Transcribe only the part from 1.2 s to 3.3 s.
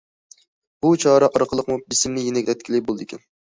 ئارقىلىقمۇ بېسىمنى يېنىكلەتكىلى بولىدىكەن.